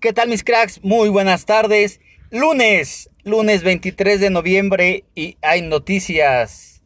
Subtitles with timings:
[0.00, 0.82] ¿Qué tal mis cracks?
[0.82, 2.00] Muy buenas tardes.
[2.30, 6.82] Lunes, lunes 23 de noviembre y hay noticias.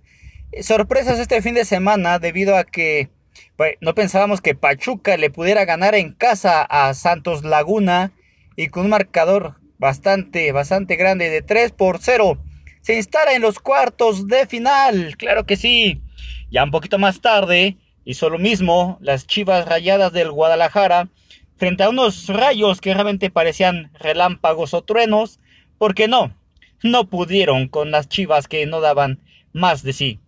[0.60, 3.10] Sorpresas este fin de semana debido a que
[3.56, 8.10] pues, no pensábamos que Pachuca le pudiera ganar en casa a Santos Laguna
[8.56, 12.42] y con un marcador bastante, bastante grande de 3 por 0
[12.80, 15.16] se instala en los cuartos de final.
[15.16, 16.02] Claro que sí.
[16.50, 21.10] Ya un poquito más tarde hizo lo mismo las Chivas Rayadas del Guadalajara
[21.56, 25.40] frente a unos rayos que realmente parecían relámpagos o truenos,
[25.78, 26.36] porque no,
[26.82, 29.20] no pudieron con las chivas que no daban
[29.52, 30.20] más de sí.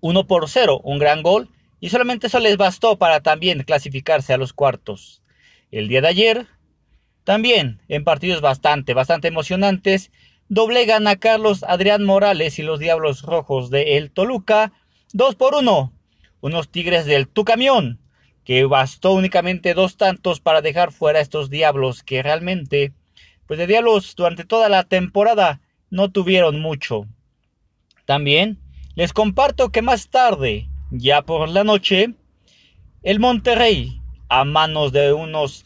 [0.00, 4.38] Uno por cero, un gran gol, y solamente eso les bastó para también clasificarse a
[4.38, 5.22] los cuartos.
[5.70, 6.46] El día de ayer,
[7.24, 10.10] también en partidos bastante, bastante emocionantes,
[10.48, 14.72] doblegan a Carlos Adrián Morales y los Diablos Rojos de El Toluca,
[15.12, 15.92] dos por uno.
[16.40, 18.00] Unos Tigres del Tu Camión
[18.50, 22.92] que bastó únicamente dos tantos para dejar fuera a estos diablos que realmente,
[23.46, 27.06] pues de diablos durante toda la temporada no tuvieron mucho.
[28.06, 28.58] También
[28.96, 32.14] les comparto que más tarde, ya por la noche,
[33.04, 35.64] el Monterrey, a manos de unos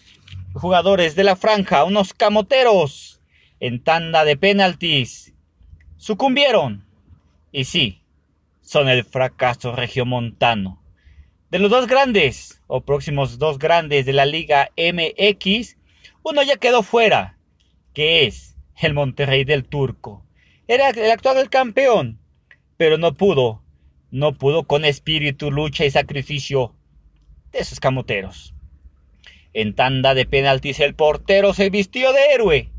[0.52, 3.22] jugadores de la franja, unos camoteros,
[3.60, 5.32] en tanda de penaltis,
[5.96, 6.84] sucumbieron.
[7.50, 8.02] Y sí,
[8.60, 10.83] son el fracaso regiomontano.
[11.55, 15.77] De los dos grandes, o próximos dos grandes de la Liga MX,
[16.24, 17.38] uno ya quedó fuera,
[17.92, 20.27] que es el Monterrey del Turco.
[20.66, 22.19] Era el actual campeón,
[22.77, 23.62] pero no pudo,
[24.10, 26.75] no pudo con espíritu, lucha y sacrificio
[27.52, 28.52] de esos camoteros.
[29.52, 32.72] En tanda de penaltis el portero se vistió de héroe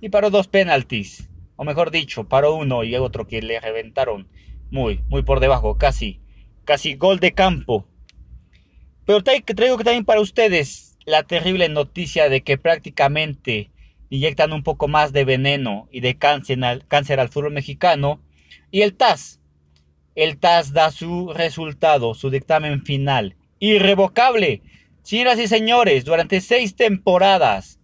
[0.00, 4.28] y paró dos penaltis, o mejor dicho, paró uno y otro que le reventaron
[4.70, 6.22] muy, muy por debajo, casi,
[6.64, 7.86] casi gol de campo
[9.06, 13.70] pero traigo también para ustedes la terrible noticia de que prácticamente
[14.10, 18.20] inyectan un poco más de veneno y de cáncer al, cáncer al fútbol mexicano.
[18.70, 19.40] Y el TAS,
[20.14, 24.62] el TAS da su resultado, su dictamen final, irrevocable.
[25.02, 27.80] Señoras y señores, durante seis temporadas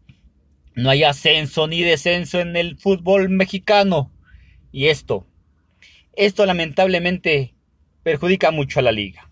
[0.74, 4.10] no hay ascenso ni descenso en el fútbol mexicano.
[4.72, 5.26] Y esto,
[6.14, 7.54] esto lamentablemente
[8.02, 9.29] perjudica mucho a la liga.